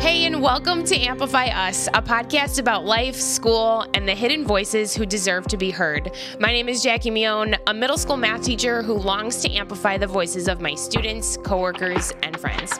Hey, 0.00 0.24
and 0.24 0.40
welcome 0.40 0.82
to 0.84 0.96
Amplify 0.98 1.48
Us, 1.48 1.86
a 1.88 2.00
podcast 2.00 2.58
about 2.58 2.86
life, 2.86 3.14
school, 3.14 3.84
and 3.92 4.08
the 4.08 4.14
hidden 4.14 4.46
voices 4.46 4.94
who 4.94 5.04
deserve 5.04 5.46
to 5.48 5.58
be 5.58 5.70
heard. 5.70 6.12
My 6.38 6.48
name 6.48 6.70
is 6.70 6.82
Jackie 6.82 7.10
Mione, 7.10 7.58
a 7.66 7.74
middle 7.74 7.98
school 7.98 8.16
math 8.16 8.42
teacher 8.42 8.82
who 8.82 8.94
longs 8.94 9.42
to 9.42 9.52
amplify 9.54 9.98
the 9.98 10.06
voices 10.06 10.48
of 10.48 10.62
my 10.62 10.74
students, 10.74 11.36
coworkers, 11.36 12.14
and 12.22 12.40
friends. 12.40 12.78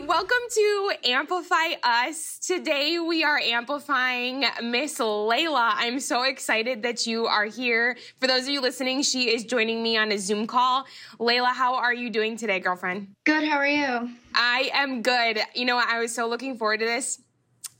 Welcome 0.00 0.36
to 0.50 0.92
Amplify 1.04 1.74
Us. 1.84 2.40
Today 2.40 2.98
we 2.98 3.22
are 3.22 3.38
amplifying 3.38 4.44
Miss 4.60 4.98
Leila. 4.98 5.74
I'm 5.76 6.00
so 6.00 6.24
excited 6.24 6.82
that 6.82 7.06
you 7.06 7.26
are 7.26 7.44
here. 7.44 7.96
For 8.18 8.26
those 8.26 8.42
of 8.42 8.48
you 8.48 8.60
listening, 8.60 9.02
she 9.02 9.32
is 9.32 9.44
joining 9.44 9.84
me 9.84 9.96
on 9.96 10.10
a 10.10 10.18
Zoom 10.18 10.48
call. 10.48 10.84
Leila, 11.20 11.52
how 11.54 11.76
are 11.76 11.94
you 11.94 12.10
doing 12.10 12.36
today, 12.36 12.58
girlfriend? 12.58 13.14
Good, 13.24 13.44
how 13.44 13.56
are 13.56 13.68
you? 13.68 14.10
I 14.34 14.70
am 14.74 15.00
good. 15.00 15.38
You 15.54 15.64
know, 15.64 15.80
I 15.80 16.00
was 16.00 16.12
so 16.12 16.26
looking 16.26 16.58
forward 16.58 16.80
to 16.80 16.86
this 16.86 17.20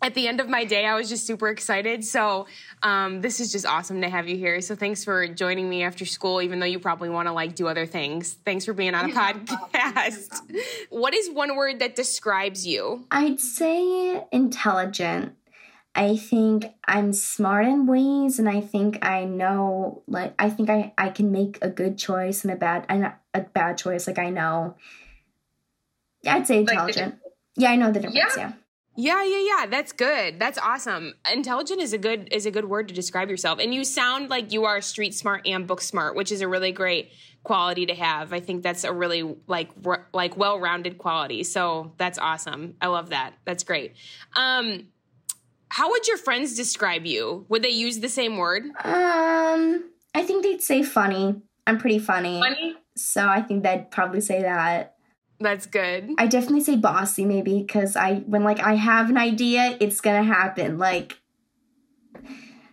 at 0.04 0.12
the 0.12 0.28
end 0.28 0.38
of 0.38 0.50
my 0.50 0.66
day, 0.66 0.84
I 0.84 0.94
was 0.96 1.08
just 1.08 1.26
super 1.26 1.48
excited. 1.48 2.04
So 2.04 2.46
um, 2.82 3.22
this 3.22 3.40
is 3.40 3.50
just 3.50 3.64
awesome 3.64 4.02
to 4.02 4.10
have 4.10 4.28
you 4.28 4.36
here. 4.36 4.60
So 4.60 4.76
thanks 4.76 5.02
for 5.02 5.26
joining 5.26 5.66
me 5.66 5.82
after 5.82 6.04
school, 6.04 6.42
even 6.42 6.60
though 6.60 6.66
you 6.66 6.78
probably 6.78 7.08
want 7.08 7.26
to 7.26 7.32
like 7.32 7.54
do 7.54 7.68
other 7.68 7.86
things. 7.86 8.34
Thanks 8.44 8.66
for 8.66 8.74
being 8.74 8.94
on 8.94 9.10
a 9.10 9.12
podcast. 9.14 10.42
what 10.90 11.14
is 11.14 11.30
one 11.30 11.56
word 11.56 11.78
that 11.78 11.96
describes 11.96 12.66
you? 12.66 13.06
I'd 13.10 13.40
say 13.40 14.22
intelligent. 14.30 15.36
I 15.94 16.18
think 16.18 16.66
I'm 16.86 17.14
smart 17.14 17.66
in 17.66 17.86
ways, 17.86 18.38
and 18.40 18.48
I 18.48 18.60
think 18.60 19.02
I 19.06 19.24
know, 19.24 20.02
like, 20.08 20.34
I 20.40 20.50
think 20.50 20.68
I, 20.68 20.92
I 20.98 21.08
can 21.08 21.30
make 21.30 21.56
a 21.62 21.70
good 21.70 21.96
choice 21.96 22.42
and 22.42 22.52
a 22.52 22.56
bad, 22.56 22.84
and 22.88 23.12
a 23.32 23.40
bad 23.40 23.78
choice. 23.78 24.06
Like 24.06 24.18
I 24.18 24.28
know. 24.28 24.74
I'd 26.26 26.46
say 26.46 26.58
intelligent. 26.58 27.14
Like 27.14 27.32
yeah, 27.56 27.70
I 27.70 27.76
know 27.76 27.92
the 27.92 28.00
difference. 28.00 28.36
yeah. 28.36 28.48
yeah. 28.48 28.52
Yeah, 28.96 29.24
yeah, 29.24 29.40
yeah. 29.40 29.66
That's 29.66 29.92
good. 29.92 30.38
That's 30.38 30.58
awesome. 30.58 31.14
Intelligent 31.32 31.80
is 31.80 31.92
a 31.92 31.98
good 31.98 32.28
is 32.32 32.46
a 32.46 32.50
good 32.50 32.66
word 32.66 32.88
to 32.88 32.94
describe 32.94 33.28
yourself. 33.28 33.58
And 33.58 33.74
you 33.74 33.84
sound 33.84 34.30
like 34.30 34.52
you 34.52 34.64
are 34.64 34.80
street 34.80 35.14
smart 35.14 35.46
and 35.46 35.66
book 35.66 35.80
smart, 35.80 36.14
which 36.14 36.30
is 36.30 36.40
a 36.42 36.48
really 36.48 36.72
great 36.72 37.10
quality 37.42 37.86
to 37.86 37.94
have. 37.94 38.32
I 38.32 38.40
think 38.40 38.62
that's 38.62 38.84
a 38.84 38.92
really 38.92 39.36
like 39.46 39.70
like 40.12 40.36
well-rounded 40.36 40.98
quality. 40.98 41.42
So 41.42 41.92
that's 41.98 42.18
awesome. 42.18 42.76
I 42.80 42.86
love 42.86 43.10
that. 43.10 43.34
That's 43.44 43.64
great. 43.64 43.94
Um 44.36 44.88
how 45.74 45.90
would 45.90 46.06
your 46.06 46.18
friends 46.18 46.54
describe 46.54 47.04
you? 47.04 47.46
Would 47.48 47.64
they 47.64 47.70
use 47.70 47.98
the 47.98 48.08
same 48.08 48.36
word? 48.36 48.62
Um, 48.84 49.90
I 50.14 50.22
think 50.22 50.44
they'd 50.44 50.62
say 50.62 50.84
funny. 50.84 51.42
I'm 51.66 51.78
pretty 51.78 51.98
funny. 51.98 52.40
Funny? 52.40 52.76
So 52.96 53.26
I 53.26 53.42
think 53.42 53.64
they'd 53.64 53.90
probably 53.90 54.20
say 54.20 54.42
that. 54.42 54.93
That's 55.44 55.66
good. 55.66 56.14
I 56.16 56.26
definitely 56.26 56.62
say 56.62 56.76
bossy 56.76 57.26
maybe 57.26 57.60
because 57.60 57.96
I 57.96 58.20
when 58.20 58.44
like 58.44 58.60
I 58.60 58.76
have 58.76 59.10
an 59.10 59.18
idea, 59.18 59.76
it's 59.78 60.00
gonna 60.00 60.24
happen. 60.24 60.78
Like 60.78 61.20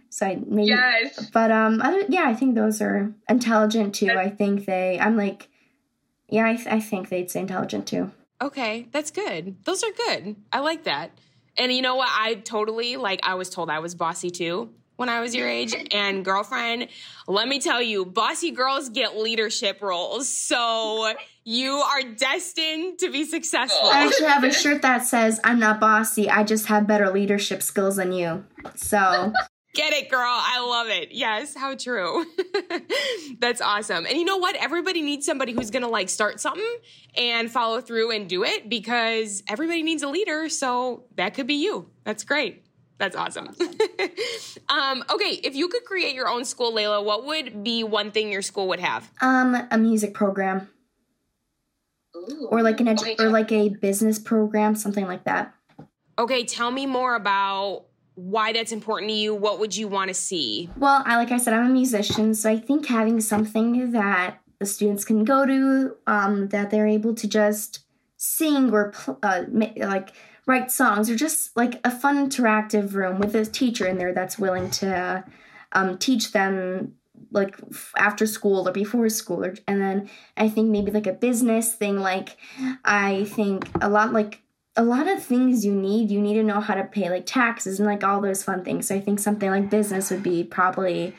so 0.07 0.27
I 0.27 0.39
maybe 0.47 0.69
yes. 0.69 1.29
but 1.33 1.51
um 1.51 1.81
other, 1.81 2.03
yeah, 2.07 2.23
I 2.25 2.33
think 2.33 2.55
those 2.55 2.81
are 2.81 3.13
intelligent 3.27 3.93
too. 3.93 4.11
I 4.11 4.29
think 4.29 4.65
they 4.65 4.97
I'm 5.01 5.17
like 5.17 5.49
yeah, 6.29 6.45
I, 6.45 6.55
th- 6.55 6.67
I 6.67 6.79
think 6.79 7.09
they'd 7.09 7.29
say 7.29 7.41
intelligent 7.41 7.87
too. 7.87 8.09
Okay, 8.41 8.87
that's 8.93 9.11
good. 9.11 9.57
Those 9.65 9.83
are 9.83 9.91
good. 9.91 10.37
I 10.53 10.59
like 10.59 10.85
that. 10.85 11.11
And 11.57 11.73
you 11.73 11.81
know 11.81 11.95
what? 11.95 12.07
I 12.09 12.35
totally 12.35 12.95
like 12.95 13.19
I 13.23 13.33
was 13.35 13.49
told 13.49 13.69
I 13.69 13.79
was 13.79 13.95
bossy 13.95 14.29
too 14.29 14.69
when 15.01 15.09
I 15.09 15.19
was 15.19 15.35
your 15.35 15.49
age. 15.49 15.75
And 15.91 16.23
girlfriend, 16.23 16.87
let 17.27 17.47
me 17.47 17.59
tell 17.59 17.81
you, 17.81 18.05
bossy 18.05 18.51
girls 18.51 18.87
get 18.87 19.17
leadership 19.17 19.81
roles. 19.81 20.29
So 20.29 21.13
you 21.43 21.71
are 21.71 22.03
destined 22.03 22.99
to 22.99 23.11
be 23.11 23.25
successful. 23.25 23.89
I 23.89 24.05
actually 24.05 24.27
have 24.27 24.43
a 24.43 24.53
shirt 24.53 24.83
that 24.83 25.03
says, 25.03 25.41
I'm 25.43 25.59
not 25.59 25.81
bossy, 25.81 26.29
I 26.29 26.43
just 26.43 26.67
have 26.67 26.87
better 26.87 27.09
leadership 27.09 27.61
skills 27.61 27.97
than 27.97 28.13
you. 28.13 28.45
So. 28.75 29.33
Get 29.73 29.93
it, 29.93 30.09
girl. 30.09 30.21
I 30.21 30.59
love 30.59 30.87
it. 30.89 31.13
Yes, 31.13 31.55
how 31.55 31.75
true. 31.75 32.25
That's 33.39 33.61
awesome. 33.61 34.05
And 34.05 34.17
you 34.17 34.25
know 34.25 34.35
what? 34.35 34.57
Everybody 34.57 35.01
needs 35.01 35.25
somebody 35.25 35.53
who's 35.53 35.71
going 35.71 35.83
to 35.83 35.87
like 35.87 36.09
start 36.09 36.41
something 36.41 36.75
and 37.15 37.49
follow 37.49 37.79
through 37.79 38.11
and 38.11 38.27
do 38.27 38.43
it 38.43 38.69
because 38.69 39.43
everybody 39.47 39.81
needs 39.81 40.03
a 40.03 40.09
leader. 40.09 40.49
So 40.49 41.05
that 41.15 41.33
could 41.33 41.47
be 41.47 41.53
you. 41.55 41.89
That's 42.03 42.25
great. 42.25 42.65
That's 42.97 43.15
awesome. 43.15 43.55
um, 44.69 45.03
okay, 45.09 45.39
if 45.43 45.55
you 45.55 45.67
could 45.67 45.83
create 45.85 46.15
your 46.15 46.27
own 46.27 46.45
school, 46.45 46.73
Leila, 46.73 47.01
what 47.01 47.25
would 47.25 47.63
be 47.63 47.83
one 47.83 48.11
thing 48.11 48.31
your 48.31 48.41
school 48.41 48.67
would 48.69 48.79
have? 48.79 49.09
Um, 49.21 49.55
a 49.69 49.77
music 49.77 50.13
program. 50.13 50.69
Ooh, 52.15 52.47
or 52.51 52.61
like 52.61 52.79
an 52.81 52.87
edu- 52.87 53.01
okay, 53.01 53.15
or 53.19 53.29
like 53.29 53.51
a 53.51 53.69
business 53.69 54.19
program, 54.19 54.75
something 54.75 55.05
like 55.05 55.23
that. 55.23 55.53
Okay, 56.19 56.43
tell 56.43 56.71
me 56.71 56.85
more 56.85 57.15
about 57.15 57.85
why 58.15 58.51
that's 58.51 58.71
important 58.71 59.09
to 59.09 59.15
you. 59.15 59.33
What 59.33 59.59
would 59.59 59.75
you 59.75 59.87
want 59.87 60.09
to 60.09 60.13
see? 60.13 60.69
Well, 60.77 61.03
I 61.05 61.15
like 61.17 61.31
I 61.31 61.37
said, 61.37 61.53
I'm 61.53 61.67
a 61.67 61.73
musician, 61.73 62.33
so 62.35 62.49
I 62.49 62.57
think 62.57 62.87
having 62.87 63.21
something 63.21 63.91
that 63.91 64.37
the 64.59 64.65
students 64.65 65.05
can 65.05 65.23
go 65.23 65.45
to, 65.45 65.95
um, 66.05 66.49
that 66.49 66.69
they're 66.69 66.87
able 66.87 67.15
to 67.15 67.27
just 67.27 67.79
sing 68.17 68.71
or 68.71 68.91
pl- 68.91 69.17
uh, 69.23 69.43
like 69.77 70.13
write 70.45 70.71
songs 70.71 71.09
or 71.09 71.15
just 71.15 71.55
like 71.55 71.79
a 71.83 71.91
fun 71.91 72.29
interactive 72.29 72.93
room 72.93 73.19
with 73.19 73.35
a 73.35 73.45
teacher 73.45 73.87
in 73.87 73.97
there 73.97 74.13
that's 74.13 74.39
willing 74.39 74.69
to 74.69 75.23
um, 75.73 75.97
teach 75.97 76.31
them 76.31 76.95
like 77.31 77.57
after 77.95 78.25
school 78.25 78.67
or 78.67 78.71
before 78.71 79.07
school 79.07 79.45
or, 79.45 79.53
and 79.67 79.81
then 79.81 80.09
i 80.35 80.49
think 80.49 80.69
maybe 80.69 80.91
like 80.91 81.07
a 81.07 81.13
business 81.13 81.73
thing 81.73 81.99
like 81.99 82.35
i 82.83 83.23
think 83.25 83.69
a 83.79 83.87
lot 83.87 84.11
like 84.11 84.41
a 84.75 84.83
lot 84.83 85.07
of 85.07 85.21
things 85.21 85.65
you 85.65 85.73
need 85.73 86.09
you 86.09 86.19
need 86.19 86.35
to 86.35 86.43
know 86.43 86.59
how 86.59 86.73
to 86.73 86.83
pay 86.83 87.09
like 87.09 87.25
taxes 87.25 87.79
and 87.79 87.87
like 87.87 88.03
all 88.03 88.21
those 88.21 88.43
fun 88.43 88.63
things. 88.63 88.87
So 88.87 88.95
i 88.95 88.99
think 88.99 89.19
something 89.19 89.49
like 89.49 89.69
business 89.69 90.11
would 90.11 90.23
be 90.23 90.43
probably 90.43 91.13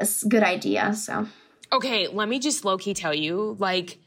a 0.00 0.08
good 0.28 0.42
idea 0.42 0.94
so. 0.94 1.26
Okay 1.72 2.08
let 2.08 2.28
me 2.28 2.38
just 2.38 2.64
low-key 2.64 2.94
tell 2.94 3.14
you 3.14 3.56
like 3.58 3.98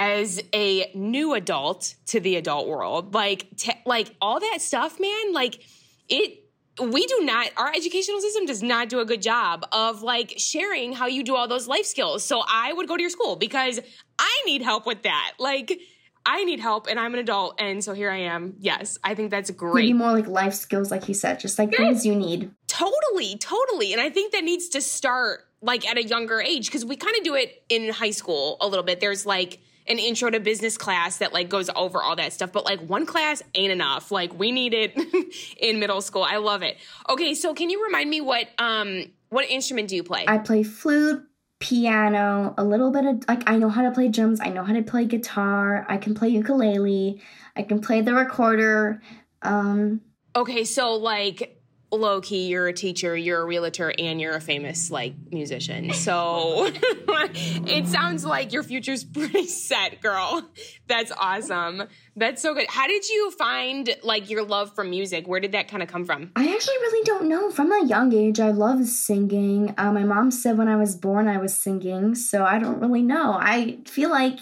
as 0.00 0.42
a 0.54 0.90
new 0.94 1.34
adult 1.34 1.94
to 2.06 2.18
the 2.18 2.36
adult 2.36 2.66
world 2.66 3.14
like 3.14 3.46
te- 3.56 3.80
like 3.84 4.16
all 4.20 4.40
that 4.40 4.60
stuff 4.60 4.98
man 4.98 5.32
like 5.32 5.62
it 6.08 6.42
we 6.82 7.06
do 7.06 7.20
not 7.20 7.50
our 7.58 7.68
educational 7.68 8.18
system 8.20 8.46
does 8.46 8.62
not 8.62 8.88
do 8.88 9.00
a 9.00 9.04
good 9.04 9.20
job 9.20 9.64
of 9.72 10.02
like 10.02 10.32
sharing 10.38 10.94
how 10.94 11.06
you 11.06 11.22
do 11.22 11.36
all 11.36 11.46
those 11.46 11.68
life 11.68 11.84
skills 11.84 12.24
so 12.24 12.42
i 12.48 12.72
would 12.72 12.88
go 12.88 12.96
to 12.96 13.02
your 13.02 13.10
school 13.10 13.36
because 13.36 13.78
i 14.18 14.42
need 14.46 14.62
help 14.62 14.86
with 14.86 15.02
that 15.02 15.32
like 15.38 15.78
I 16.26 16.44
need 16.44 16.60
help 16.60 16.86
and 16.86 17.00
I'm 17.00 17.14
an 17.14 17.20
adult 17.20 17.58
and 17.58 17.82
so 17.82 17.94
here 17.94 18.10
I 18.10 18.18
am. 18.18 18.54
Yes, 18.58 18.98
I 19.02 19.14
think 19.14 19.30
that's 19.30 19.50
great. 19.50 19.86
Maybe 19.86 19.92
more 19.94 20.12
like 20.12 20.26
life 20.26 20.52
skills 20.52 20.90
like 20.90 21.08
you 21.08 21.14
said, 21.14 21.40
just 21.40 21.58
like 21.58 21.70
yes. 21.70 21.78
things 21.78 22.06
you 22.06 22.14
need. 22.14 22.50
Totally, 22.68 23.38
totally. 23.38 23.94
And 23.94 24.02
I 24.02 24.10
think 24.10 24.32
that 24.32 24.44
needs 24.44 24.68
to 24.68 24.82
start 24.82 25.46
like 25.62 25.88
at 25.88 25.96
a 25.96 26.04
younger 26.04 26.40
age 26.40 26.66
because 26.66 26.84
we 26.84 26.96
kind 26.96 27.16
of 27.16 27.24
do 27.24 27.34
it 27.34 27.64
in 27.70 27.90
high 27.90 28.10
school 28.10 28.58
a 28.60 28.68
little 28.68 28.84
bit. 28.84 29.00
There's 29.00 29.24
like 29.24 29.60
an 29.86 29.98
intro 29.98 30.30
to 30.30 30.40
business 30.40 30.76
class 30.76 31.18
that 31.18 31.32
like 31.32 31.48
goes 31.48 31.70
over 31.74 32.02
all 32.02 32.16
that 32.16 32.32
stuff 32.32 32.52
but 32.52 32.64
like 32.64 32.80
one 32.80 33.06
class 33.06 33.42
ain't 33.54 33.72
enough. 33.72 34.10
Like 34.10 34.38
we 34.38 34.52
need 34.52 34.74
it 34.74 34.96
in 35.58 35.80
middle 35.80 36.00
school. 36.00 36.22
I 36.22 36.36
love 36.36 36.62
it. 36.62 36.76
Okay 37.08 37.34
so 37.34 37.54
can 37.54 37.70
you 37.70 37.84
remind 37.84 38.08
me 38.10 38.20
what 38.20 38.48
um 38.58 39.04
what 39.28 39.48
instrument 39.48 39.88
do 39.88 39.96
you 39.96 40.02
play? 40.02 40.24
I 40.26 40.38
play 40.38 40.62
flute 40.62 41.24
piano 41.60 42.54
a 42.56 42.64
little 42.64 42.90
bit 42.90 43.04
of 43.04 43.22
like 43.28 43.48
i 43.48 43.54
know 43.54 43.68
how 43.68 43.82
to 43.82 43.90
play 43.90 44.08
drums 44.08 44.40
i 44.40 44.48
know 44.48 44.64
how 44.64 44.72
to 44.72 44.82
play 44.82 45.04
guitar 45.04 45.84
i 45.90 45.98
can 45.98 46.14
play 46.14 46.30
ukulele 46.30 47.20
i 47.54 47.62
can 47.62 47.82
play 47.82 48.00
the 48.00 48.14
recorder 48.14 49.02
um 49.42 50.00
okay 50.34 50.64
so 50.64 50.94
like 50.94 51.59
low 51.92 52.20
key, 52.20 52.46
you're 52.48 52.68
a 52.68 52.72
teacher, 52.72 53.16
you're 53.16 53.40
a 53.40 53.44
realtor, 53.44 53.92
and 53.98 54.20
you're 54.20 54.34
a 54.34 54.40
famous 54.40 54.90
like 54.90 55.14
musician. 55.30 55.92
So 55.92 56.70
it 57.08 57.86
sounds 57.86 58.24
like 58.24 58.52
your 58.52 58.62
future's 58.62 59.04
pretty 59.12 59.46
set, 59.46 60.00
girl. 60.00 60.48
That's 60.86 61.12
awesome. 61.12 61.84
That's 62.16 62.42
so 62.42 62.54
good. 62.54 62.66
How 62.68 62.86
did 62.86 63.08
you 63.08 63.30
find 63.32 63.90
like 64.02 64.30
your 64.30 64.44
love 64.44 64.74
for 64.74 64.84
music? 64.84 65.26
Where 65.26 65.40
did 65.40 65.52
that 65.52 65.68
kind 65.68 65.82
of 65.82 65.88
come 65.88 66.04
from? 66.04 66.30
I 66.36 66.52
actually 66.52 66.76
really 66.76 67.04
don't 67.04 67.28
know. 67.28 67.50
From 67.50 67.72
a 67.72 67.84
young 67.84 68.12
age, 68.12 68.40
I 68.40 68.50
love 68.50 68.86
singing. 68.86 69.74
Uh, 69.76 69.92
my 69.92 70.04
mom 70.04 70.30
said 70.30 70.58
when 70.58 70.68
I 70.68 70.76
was 70.76 70.96
born, 70.96 71.28
I 71.28 71.38
was 71.38 71.56
singing, 71.56 72.14
so 72.14 72.44
I 72.44 72.58
don't 72.58 72.80
really 72.80 73.02
know. 73.02 73.36
I 73.38 73.78
feel 73.86 74.10
like 74.10 74.40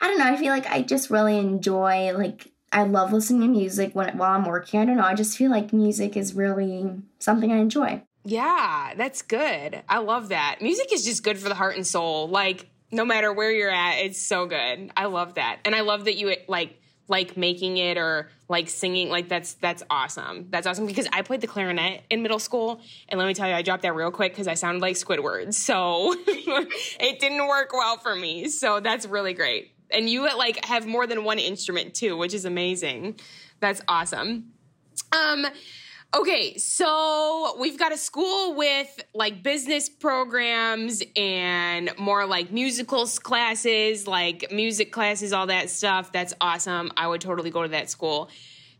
I 0.00 0.08
don't 0.08 0.18
know. 0.18 0.26
I 0.26 0.36
feel 0.36 0.50
like 0.50 0.66
I 0.66 0.82
just 0.82 1.10
really 1.10 1.38
enjoy 1.38 2.12
like 2.16 2.52
I 2.72 2.82
love 2.82 3.12
listening 3.12 3.42
to 3.42 3.48
music 3.48 3.94
when 3.94 4.16
while 4.18 4.32
I'm 4.32 4.44
working. 4.44 4.80
I 4.80 4.84
don't 4.84 4.96
know. 4.96 5.04
I 5.04 5.14
just 5.14 5.36
feel 5.36 5.50
like 5.50 5.72
music 5.72 6.16
is 6.16 6.34
really 6.34 6.90
something 7.18 7.52
I 7.52 7.56
enjoy. 7.56 8.02
Yeah, 8.24 8.92
that's 8.96 9.22
good. 9.22 9.82
I 9.88 9.98
love 9.98 10.30
that. 10.30 10.58
Music 10.60 10.92
is 10.92 11.04
just 11.04 11.22
good 11.22 11.38
for 11.38 11.48
the 11.48 11.54
heart 11.54 11.76
and 11.76 11.86
soul. 11.86 12.28
Like 12.28 12.68
no 12.90 13.04
matter 13.04 13.32
where 13.32 13.52
you're 13.52 13.70
at, 13.70 13.98
it's 13.98 14.20
so 14.20 14.46
good. 14.46 14.90
I 14.96 15.06
love 15.06 15.34
that. 15.34 15.60
And 15.64 15.74
I 15.74 15.80
love 15.80 16.04
that 16.06 16.16
you 16.16 16.34
like 16.48 16.80
like 17.08 17.36
making 17.36 17.76
it 17.76 17.96
or 17.98 18.28
like 18.48 18.68
singing 18.68 19.08
like 19.10 19.28
that's 19.28 19.54
that's 19.54 19.82
awesome 19.90 20.46
that's 20.50 20.66
awesome 20.66 20.86
because 20.86 21.06
i 21.12 21.22
played 21.22 21.40
the 21.40 21.46
clarinet 21.46 22.02
in 22.10 22.22
middle 22.22 22.38
school 22.38 22.80
and 23.08 23.18
let 23.18 23.26
me 23.26 23.34
tell 23.34 23.48
you 23.48 23.54
i 23.54 23.62
dropped 23.62 23.82
that 23.82 23.94
real 23.94 24.10
quick 24.10 24.32
because 24.32 24.48
i 24.48 24.54
sounded 24.54 24.80
like 24.80 24.96
squidward 24.96 25.54
so 25.54 26.14
it 26.26 27.20
didn't 27.20 27.46
work 27.46 27.72
well 27.72 27.96
for 27.96 28.16
me 28.16 28.48
so 28.48 28.80
that's 28.80 29.06
really 29.06 29.34
great 29.34 29.72
and 29.90 30.08
you 30.08 30.22
like 30.36 30.64
have 30.64 30.86
more 30.86 31.06
than 31.06 31.24
one 31.24 31.38
instrument 31.38 31.94
too 31.94 32.16
which 32.16 32.34
is 32.34 32.44
amazing 32.44 33.18
that's 33.60 33.80
awesome 33.88 34.52
um 35.12 35.46
Okay, 36.14 36.56
so 36.56 37.56
we've 37.58 37.78
got 37.78 37.92
a 37.92 37.96
school 37.96 38.54
with 38.54 39.04
like 39.12 39.42
business 39.42 39.88
programs 39.88 41.02
and 41.14 41.90
more 41.98 42.24
like 42.24 42.50
musicals 42.50 43.18
classes, 43.18 44.06
like 44.06 44.50
music 44.50 44.92
classes, 44.92 45.32
all 45.34 45.48
that 45.48 45.68
stuff. 45.68 46.12
That's 46.12 46.32
awesome. 46.40 46.90
I 46.96 47.06
would 47.06 47.20
totally 47.20 47.50
go 47.50 47.62
to 47.62 47.68
that 47.68 47.90
school. 47.90 48.30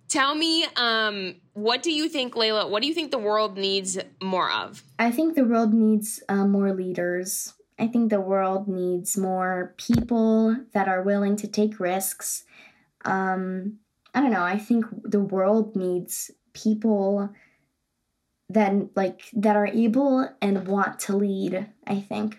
Tell 0.09 0.35
me, 0.35 0.65
um, 0.77 1.35
what 1.53 1.83
do 1.83 1.93
you 1.93 2.09
think, 2.09 2.37
Leila? 2.37 2.69
What 2.69 2.81
do 2.81 2.89
you 2.89 2.95
think 2.95 3.11
the 3.11 3.19
world 3.19 3.59
needs 3.59 3.99
more 4.23 4.51
of? 4.51 4.83
I 4.99 5.11
think 5.11 5.35
the 5.35 5.45
world 5.45 5.75
needs 5.75 6.23
uh, 6.29 6.47
more 6.47 6.73
leaders. 6.73 7.53
I 7.79 7.87
think 7.87 8.11
the 8.11 8.21
world 8.21 8.69
needs 8.69 9.17
more 9.17 9.75
people 9.77 10.57
that 10.73 10.89
are 10.89 11.03
willing 11.03 11.37
to 11.37 11.49
take 11.49 11.79
risks. 11.79 12.45
Um, 13.05 13.79
I 14.15 14.21
don't 14.21 14.31
know. 14.31 14.45
I 14.45 14.59
think 14.59 14.87
the 15.05 15.21
world 15.21 15.77
needs 15.77 16.31
people 16.55 17.31
that 18.51 18.97
like 18.97 19.23
that 19.33 19.57
are 19.57 19.67
able 19.67 20.29
and 20.41 20.69
want 20.69 21.01
to 21.01 21.17
lead 21.17 21.67
i 21.87 22.01
think 22.01 22.39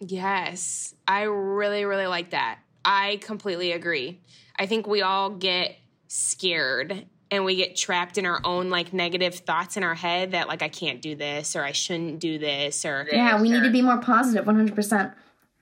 yes 0.00 0.94
i 1.08 1.22
really 1.22 1.84
really 1.84 2.06
like 2.06 2.30
that 2.30 2.58
i 2.84 3.18
completely 3.22 3.72
agree 3.72 4.20
i 4.58 4.66
think 4.66 4.86
we 4.86 5.00
all 5.00 5.30
get 5.30 5.76
scared 6.08 7.06
and 7.32 7.44
we 7.44 7.56
get 7.56 7.74
trapped 7.74 8.18
in 8.18 8.26
our 8.26 8.40
own 8.44 8.70
like 8.70 8.92
negative 8.92 9.34
thoughts 9.34 9.76
in 9.76 9.82
our 9.82 9.94
head 9.94 10.30
that 10.32 10.46
like 10.46 10.62
i 10.62 10.68
can't 10.68 11.02
do 11.02 11.16
this 11.16 11.56
or 11.56 11.64
i 11.64 11.72
shouldn't 11.72 12.20
do 12.20 12.38
this 12.38 12.84
or 12.84 13.08
yeah 13.10 13.40
we 13.40 13.50
need 13.50 13.64
to 13.64 13.70
be 13.70 13.82
more 13.82 13.98
positive 13.98 14.44
100% 14.44 15.14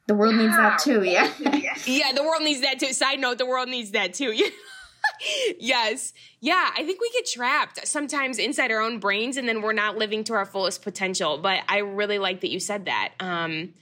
the 0.06 0.14
world 0.14 0.34
needs 0.34 0.56
that 0.56 0.78
too 0.80 1.02
yeah 1.02 1.32
yeah 1.86 2.12
the 2.12 2.22
world 2.22 2.42
needs 2.42 2.60
that 2.60 2.78
too 2.78 2.92
side 2.92 3.20
note 3.20 3.38
the 3.38 3.46
world 3.46 3.68
needs 3.68 3.92
that 3.92 4.12
too 4.12 4.32
Yeah. 5.20 5.52
yes. 5.58 6.12
Yeah, 6.40 6.70
I 6.76 6.84
think 6.84 7.00
we 7.00 7.10
get 7.10 7.26
trapped 7.26 7.86
sometimes 7.86 8.38
inside 8.38 8.70
our 8.70 8.80
own 8.80 8.98
brains 8.98 9.36
and 9.36 9.48
then 9.48 9.62
we're 9.62 9.72
not 9.72 9.96
living 9.96 10.24
to 10.24 10.34
our 10.34 10.46
fullest 10.46 10.82
potential. 10.82 11.38
But 11.38 11.62
I 11.68 11.78
really 11.78 12.18
like 12.18 12.40
that 12.40 12.50
you 12.50 12.60
said 12.60 12.86
that. 12.86 13.12
Um, 13.20 13.74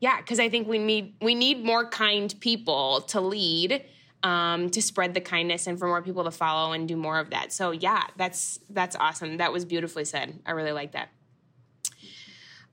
yeah, 0.00 0.20
because 0.20 0.40
I 0.40 0.48
think 0.48 0.68
we 0.68 0.78
need 0.78 1.14
we 1.22 1.34
need 1.34 1.64
more 1.64 1.88
kind 1.88 2.34
people 2.40 3.02
to 3.02 3.20
lead, 3.20 3.84
um, 4.22 4.70
to 4.70 4.82
spread 4.82 5.14
the 5.14 5.20
kindness 5.20 5.66
and 5.66 5.78
for 5.78 5.86
more 5.86 6.02
people 6.02 6.24
to 6.24 6.30
follow 6.30 6.72
and 6.72 6.86
do 6.86 6.96
more 6.96 7.18
of 7.18 7.30
that. 7.30 7.52
So 7.52 7.70
yeah, 7.70 8.04
that's 8.16 8.60
that's 8.70 8.96
awesome. 8.96 9.38
That 9.38 9.52
was 9.52 9.64
beautifully 9.64 10.04
said. 10.04 10.38
I 10.46 10.52
really 10.52 10.72
like 10.72 10.92
that. 10.92 11.08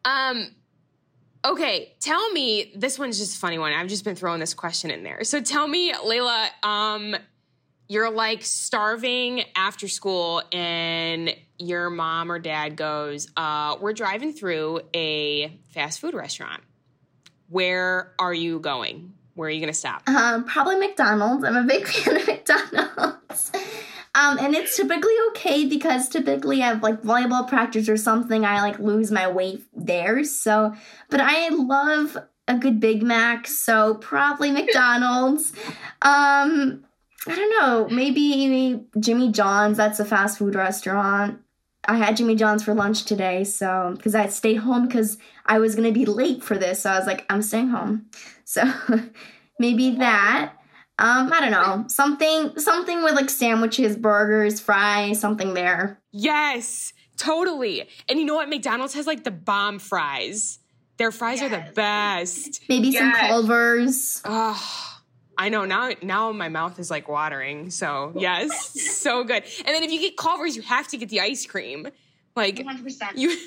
Um 0.06 0.56
Okay, 1.46 1.96
tell 2.01 2.31
me 2.34 2.74
this 2.75 3.00
one's 3.00 3.18
just 3.18 3.38
a 3.38 3.40
funny 3.40 3.57
one. 3.57 3.72
I've 3.72 3.88
just 3.88 4.04
been 4.04 4.16
throwing 4.16 4.42
this 4.42 4.54
question 4.54 4.92
in 4.92 5.04
there. 5.04 5.24
So 5.24 5.40
tell 5.40 5.66
me, 5.66 5.94
Leila, 6.04 6.50
um, 6.63 7.16
you're 7.88 8.12
like 8.12 8.44
starving 8.44 9.45
after 9.56 9.88
school 9.88 10.44
and 10.52 11.34
your 11.57 11.90
mom 11.90 12.30
or 12.30 12.40
dad 12.40 12.75
goes, 12.75 13.30
uh, 13.38 13.78
We're 13.80 13.94
driving 13.94 14.34
through 14.34 14.81
a 14.94 15.57
fast 15.69 16.02
food 16.02 16.13
restaurant. 16.13 16.62
Where 17.48 18.13
are 18.19 18.34
you 18.34 18.60
going? 18.60 19.13
Where 19.36 19.48
are 19.48 19.52
you 19.52 19.60
going 19.60 19.74
to 19.74 19.78
stop? 19.78 20.08
Um, 20.08 20.44
probably 20.44 20.78
McDonald's. 20.78 21.44
I'm 21.44 21.56
a 21.56 21.64
big 21.64 21.88
fan 21.88 22.18
of 22.18 22.28
McDonald's. 22.28 23.52
Um, 24.16 24.38
and 24.40 24.56
it's 24.56 24.76
typically 24.76 25.14
okay 25.30 25.66
because 25.66 26.10
typically 26.10 26.62
I 26.64 26.68
have 26.68 26.84
like 26.84 27.04
volleyball 27.04 27.48
practice 27.48 27.88
or 27.88 27.98
something. 27.98 28.44
I 28.44 28.62
like 28.62 28.80
lose 28.80 29.12
my 29.12 29.30
weight 29.30 29.64
there. 29.74 30.24
So, 30.24 30.74
but 31.10 31.22
I 31.22 31.50
love 31.50 32.18
a 32.48 32.56
good 32.56 32.80
Big 32.80 33.04
Mac. 33.04 33.48
So 33.48 33.96
probably 33.96 34.52
McDonald's. 34.52 35.54
Um, 36.02 36.86
I 37.28 37.36
don't 37.36 37.50
know. 37.60 37.90
Maybe 37.94 38.86
Jimmy 38.98 39.34
John's. 39.34 39.76
That's 39.76 40.00
a 40.00 40.06
fast 40.06 40.38
food 40.38 40.56
restaurant. 40.56 41.42
I 41.86 41.98
had 41.98 42.18
Jimmy 42.18 42.36
John's 42.36 42.64
for 42.64 42.74
lunch 42.74 43.06
today, 43.06 43.44
so 43.44 43.94
because 43.96 44.16
I 44.16 44.28
stayed 44.28 44.56
home 44.56 44.88
because 44.88 45.18
I 45.46 45.60
was 45.60 45.76
gonna 45.76 45.92
be 45.92 46.06
late 46.06 46.44
for 46.44 46.58
this, 46.58 46.81
so 46.81 46.90
I 46.90 46.98
was 46.98 47.08
like, 47.08 47.26
I'm 47.30 47.42
staying 47.42 47.70
home. 47.70 48.08
So 48.50 48.64
maybe 49.60 49.92
that. 49.98 50.54
Um, 50.98 51.31
I 51.31 51.40
don't 51.40 51.52
know. 51.52 51.86
Something 51.88 52.58
something 52.58 53.04
with 53.04 53.14
like 53.14 53.30
sandwiches, 53.30 53.96
burgers, 53.96 54.60
fries, 54.60 55.20
something 55.20 55.54
there. 55.54 56.02
Yes, 56.12 56.92
totally. 57.16 57.88
And 58.10 58.18
you 58.18 58.26
know 58.26 58.34
what? 58.34 58.50
McDonald's 58.50 58.96
has 58.96 59.06
like 59.06 59.24
the 59.24 59.30
bomb 59.30 59.78
fries. 59.78 60.58
Their 60.98 61.12
fries 61.12 61.42
yes. 61.42 61.52
are 61.52 61.58
the 61.58 61.72
best. 61.74 62.62
Maybe 62.68 62.88
yes. 62.88 63.02
some 63.02 63.12
Culver's. 63.14 64.22
Oh 64.26 64.88
I 65.39 65.47
know 65.47 65.63
now. 65.63 65.91
Now 66.03 66.33
my 66.33 66.50
mouth 66.50 66.77
is 66.80 66.91
like 66.91 67.07
watering. 67.07 67.71
So 67.71 68.12
yes, 68.15 68.77
so 69.00 69.24
good. 69.24 69.44
And 69.65 69.68
then 69.68 69.83
if 69.83 69.91
you 69.91 70.00
get 70.00 70.18
Culver's, 70.18 70.57
you 70.57 70.62
have 70.63 70.89
to 70.89 70.97
get 70.97 71.07
the 71.07 71.21
ice 71.21 71.45
cream. 71.45 71.88
Like 72.36 72.57
100%. 72.57 73.15
You. 73.15 73.38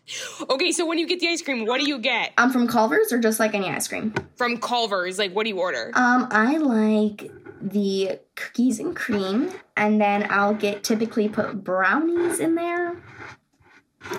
okay, 0.50 0.70
so 0.70 0.86
when 0.86 0.98
you 0.98 1.06
get 1.08 1.18
the 1.18 1.28
ice 1.28 1.42
cream, 1.42 1.66
what 1.66 1.80
do 1.80 1.86
you 1.86 1.98
get? 1.98 2.32
Um, 2.38 2.52
from 2.52 2.68
Culver's 2.68 3.12
or 3.12 3.18
just 3.18 3.40
like 3.40 3.54
any 3.54 3.68
ice 3.68 3.88
cream? 3.88 4.14
From 4.36 4.58
Culver's, 4.58 5.18
like 5.18 5.32
what 5.32 5.42
do 5.42 5.50
you 5.50 5.58
order? 5.58 5.90
Um, 5.94 6.28
I 6.30 6.58
like 6.58 7.32
the 7.60 8.20
cookies 8.36 8.78
and 8.78 8.94
cream, 8.94 9.50
and 9.76 10.00
then 10.00 10.28
I'll 10.30 10.54
get 10.54 10.84
typically 10.84 11.28
put 11.28 11.64
brownies 11.64 12.38
in 12.38 12.54
there, 12.54 13.02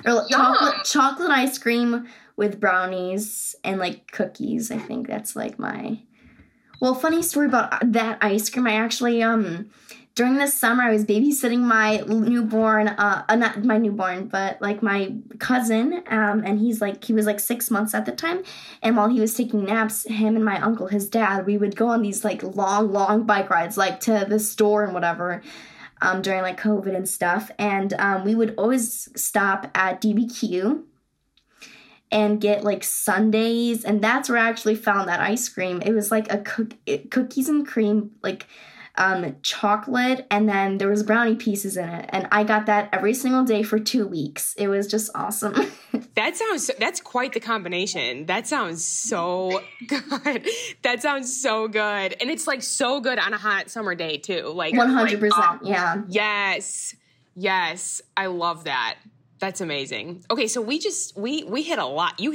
or 0.06 0.26
chocolate 0.30 0.84
chocolate 0.84 1.32
ice 1.32 1.58
cream 1.58 2.06
with 2.36 2.60
brownies 2.60 3.56
and 3.64 3.80
like 3.80 4.12
cookies. 4.12 4.72
I 4.72 4.78
think 4.78 5.08
that's 5.08 5.38
like 5.38 5.58
my 5.58 6.00
well, 6.84 6.94
funny 6.94 7.22
story 7.22 7.46
about 7.46 7.94
that 7.94 8.18
ice 8.20 8.50
cream. 8.50 8.68
I 8.68 8.74
actually 8.74 9.24
um 9.24 9.70
during 10.16 10.36
this 10.36 10.54
summer 10.54 10.84
I 10.84 10.92
was 10.92 11.06
babysitting 11.06 11.60
my 11.60 12.04
newborn 12.06 12.90
uh, 12.90 13.24
uh, 13.30 13.36
not 13.38 13.64
my 13.64 13.78
newborn 13.78 14.28
but 14.28 14.62
like 14.62 14.84
my 14.84 15.16
cousin 15.40 16.04
um 16.08 16.44
and 16.46 16.60
he's 16.60 16.82
like 16.82 17.02
he 17.02 17.14
was 17.14 17.26
like 17.26 17.40
6 17.40 17.72
months 17.72 17.94
at 17.94 18.06
the 18.06 18.12
time 18.12 18.44
and 18.82 18.98
while 18.98 19.08
he 19.08 19.22
was 19.22 19.34
taking 19.34 19.64
naps 19.64 20.04
him 20.04 20.36
and 20.36 20.44
my 20.44 20.60
uncle 20.60 20.88
his 20.88 21.08
dad 21.08 21.46
we 21.46 21.58
would 21.58 21.78
go 21.78 21.88
on 21.88 22.02
these 22.02 22.26
like 22.26 22.44
long 22.44 22.92
long 22.92 23.24
bike 23.24 23.50
rides 23.50 23.78
like 23.78 24.02
to 24.02 24.26
the 24.28 24.38
store 24.38 24.84
and 24.84 24.94
whatever 24.94 25.42
um 26.02 26.22
during 26.22 26.42
like 26.42 26.60
covid 26.60 26.96
and 26.96 27.08
stuff 27.08 27.50
and 27.58 27.94
um 27.94 28.26
we 28.26 28.36
would 28.36 28.54
always 28.58 29.08
stop 29.16 29.72
at 29.74 30.02
DBQ 30.02 30.84
and 32.14 32.40
get 32.40 32.64
like 32.64 32.84
sundaes 32.84 33.84
and 33.84 34.02
that's 34.02 34.30
where 34.30 34.38
i 34.38 34.48
actually 34.48 34.76
found 34.76 35.10
that 35.10 35.20
ice 35.20 35.50
cream. 35.50 35.82
It 35.82 35.92
was 35.92 36.12
like 36.12 36.32
a 36.32 36.38
cook- 36.38 36.76
cookies 37.10 37.50
and 37.50 37.68
cream 37.68 38.12
like 38.22 38.46
um, 38.96 39.36
chocolate 39.42 40.28
and 40.30 40.48
then 40.48 40.78
there 40.78 40.88
was 40.88 41.02
brownie 41.02 41.36
pieces 41.36 41.76
in 41.78 41.90
it 41.90 42.08
and 42.10 42.28
i 42.32 42.44
got 42.44 42.68
that 42.68 42.90
every 42.94 43.16
single 43.16 43.44
day 43.44 43.64
for 43.64 43.80
two 43.80 44.06
weeks. 44.06 44.54
It 44.54 44.68
was 44.68 44.88
just 44.88 45.10
awesome. 45.16 45.56
That 46.16 46.38
sounds 46.38 46.70
that's 46.78 47.02
quite 47.02 47.34
the 47.34 47.40
combination. 47.40 48.28
That 48.28 48.46
sounds 48.46 48.86
so 48.86 49.64
good. 49.88 50.48
That 50.84 51.02
sounds 51.02 51.42
so 51.42 51.68
good. 51.68 52.16
And 52.22 52.30
it's 52.30 52.46
like 52.46 52.62
so 52.62 53.02
good 53.02 53.18
on 53.18 53.34
a 53.34 53.38
hot 53.38 53.72
summer 53.72 53.96
day 53.96 54.18
too. 54.18 54.44
Like 54.50 54.76
100% 54.76 55.30
like, 55.32 55.60
yeah. 55.64 56.04
yes. 56.08 56.96
Yes. 57.36 58.04
I 58.16 58.28
love 58.28 58.66
that 58.66 58.98
that's 59.44 59.60
amazing. 59.60 60.24
Okay, 60.32 60.48
so 60.48 60.62
we 60.62 60.80
just 60.80 61.18
we 61.18 61.44
we 61.44 61.64
hit 61.64 61.78
a 61.78 61.86
lot. 61.86 62.18
You 62.18 62.32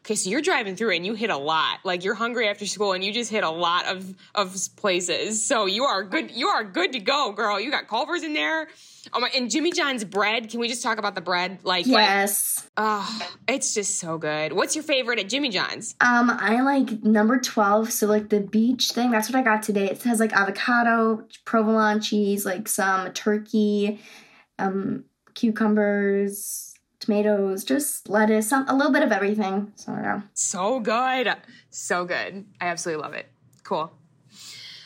okay? 0.00 0.16
So 0.16 0.28
you're 0.28 0.42
driving 0.42 0.74
through 0.74 0.90
and 0.90 1.06
you 1.06 1.14
hit 1.14 1.30
a 1.30 1.36
lot. 1.36 1.78
Like 1.84 2.02
you're 2.02 2.16
hungry 2.16 2.48
after 2.48 2.66
school 2.66 2.94
and 2.94 3.04
you 3.04 3.12
just 3.12 3.30
hit 3.30 3.44
a 3.44 3.50
lot 3.50 3.86
of 3.86 4.12
of 4.34 4.56
places. 4.74 5.46
So 5.46 5.66
you 5.66 5.84
are 5.84 6.02
good. 6.02 6.32
You 6.32 6.48
are 6.48 6.64
good 6.64 6.94
to 6.94 6.98
go, 6.98 7.30
girl. 7.30 7.60
You 7.60 7.70
got 7.70 7.86
Culver's 7.86 8.24
in 8.24 8.32
there. 8.32 8.66
Oh 9.12 9.20
my! 9.20 9.30
And 9.36 9.48
Jimmy 9.48 9.70
John's 9.70 10.04
bread. 10.04 10.50
Can 10.50 10.58
we 10.58 10.66
just 10.66 10.82
talk 10.82 10.98
about 10.98 11.14
the 11.14 11.20
bread? 11.20 11.60
Like 11.62 11.86
yes. 11.86 12.68
oh, 12.76 13.28
it's 13.46 13.72
just 13.72 14.00
so 14.00 14.18
good. 14.18 14.52
What's 14.52 14.74
your 14.74 14.82
favorite 14.82 15.20
at 15.20 15.28
Jimmy 15.28 15.50
John's? 15.50 15.94
Um, 16.00 16.28
I 16.28 16.60
like 16.62 17.04
number 17.04 17.38
twelve. 17.38 17.92
So 17.92 18.08
like 18.08 18.30
the 18.30 18.40
beach 18.40 18.90
thing. 18.90 19.12
That's 19.12 19.30
what 19.30 19.38
I 19.38 19.42
got 19.42 19.62
today. 19.62 19.88
It 19.90 20.02
has 20.02 20.18
like 20.18 20.32
avocado, 20.32 21.24
provolone 21.44 22.00
cheese, 22.00 22.44
like 22.44 22.66
some 22.66 23.12
turkey. 23.12 24.00
Um, 24.58 25.04
cucumbers, 25.38 26.74
tomatoes, 26.98 27.62
just 27.62 28.08
lettuce, 28.08 28.48
some, 28.48 28.68
a 28.68 28.74
little 28.74 28.92
bit 28.92 29.04
of 29.04 29.12
everything. 29.12 29.72
So 29.76 29.92
yeah. 29.92 30.22
So 30.34 30.80
good. 30.80 31.32
So 31.70 32.04
good. 32.04 32.44
I 32.60 32.66
absolutely 32.66 33.02
love 33.02 33.14
it. 33.14 33.26
Cool. 33.62 33.92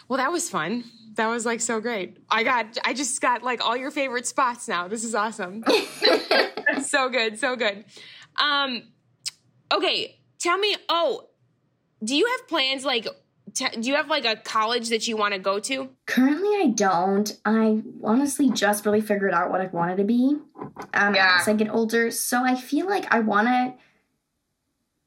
Well, 0.09 0.19
that 0.19 0.31
was 0.31 0.51
fun. 0.51 0.85
That 1.15 1.29
was 1.29 1.47
like 1.47 1.63
so 1.63 1.81
great. 1.81 2.19
I 2.29 2.43
got 2.43 2.77
I 2.85 2.93
just 2.93 3.19
got 3.23 3.43
like 3.43 3.65
all 3.65 3.77
your 3.77 3.91
favorite 3.91 4.27
spots 4.27 4.69
now. 4.69 4.89
This 4.89 5.05
is 5.05 5.15
awesome. 5.15 5.65
so 6.85 7.09
good, 7.09 7.39
so 7.39 7.57
good. 7.57 7.85
Um 8.39 8.83
okay, 9.73 10.19
tell 10.39 10.59
me, 10.59 10.77
oh, 10.91 11.29
do 12.05 12.15
you 12.15 12.27
have 12.27 12.47
plans 12.47 12.85
like 12.85 13.07
t- 13.55 13.81
do 13.81 13.89
you 13.89 13.95
have 13.97 14.09
like 14.09 14.25
a 14.25 14.37
college 14.37 14.89
that 14.91 15.07
you 15.09 15.17
want 15.17 15.35
to 15.35 15.41
go 15.41 15.59
to? 15.61 15.89
Currently, 16.07 16.49
I 16.63 16.73
don't. 16.75 17.37
I 17.45 17.83
honestly 18.03 18.51
just 18.51 18.85
really 18.87 19.01
figured 19.01 19.33
out 19.33 19.51
what 19.51 19.61
I 19.61 19.67
wanted 19.67 19.97
to 19.99 20.05
be 20.05 20.37
um, 20.95 21.15
Yeah. 21.15 21.39
as 21.41 21.49
I 21.49 21.53
get 21.55 21.69
older. 21.71 22.11
So 22.11 22.43
I 22.45 22.55
feel 22.55 22.87
like 22.87 23.13
I 23.13 23.21
want 23.21 23.49
to. 23.49 23.75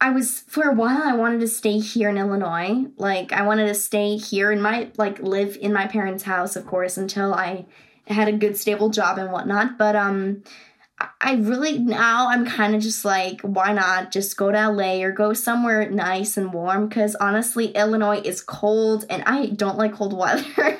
I 0.02 0.10
was 0.12 0.42
for 0.42 0.70
a 0.70 0.74
while. 0.74 1.02
I 1.04 1.14
wanted 1.16 1.40
to 1.40 1.48
stay 1.48 1.80
here 1.80 2.10
in 2.10 2.18
Illinois. 2.18 2.86
Like 2.98 3.32
I 3.32 3.44
wanted 3.44 3.68
to 3.68 3.74
stay 3.74 4.18
here 4.18 4.52
and 4.52 4.62
my 4.62 4.90
like 4.98 5.20
live 5.20 5.58
in 5.62 5.72
my 5.74 5.88
parents' 5.88 6.24
house, 6.24 6.56
of 6.56 6.66
course, 6.68 6.98
until 6.98 7.34
I 7.34 7.66
had 8.08 8.28
a 8.28 8.34
good 8.34 8.58
stable 8.58 8.90
job 8.90 9.18
and 9.18 9.32
whatnot. 9.32 9.78
But 9.78 9.96
um, 9.96 10.44
I- 11.22 11.34
really 11.36 11.78
now 11.80 12.30
I'm 12.30 12.46
kind 12.46 12.75
of 12.75 12.82
just 12.82 13.04
like, 13.04 13.42
why 13.42 13.74
not 13.74 14.12
just 14.12 14.38
go 14.38 14.52
to 14.52 14.70
LA 14.70 15.02
or 15.04 15.12
go 15.12 15.34
somewhere 15.34 15.90
nice 15.90 16.38
and 16.38 16.54
warm? 16.54 16.88
Because 16.88 17.16
honestly, 17.16 17.68
Illinois 17.72 18.22
is 18.24 18.42
cold 18.42 19.06
and 19.10 19.24
I 19.25 19.48
don't 19.48 19.78
like 19.78 19.94
cold 19.94 20.14
weather. 20.18 20.78